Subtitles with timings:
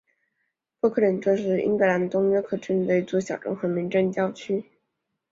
[0.79, 4.65] 波克灵顿是英格兰东约克郡的一座小镇和民政教区。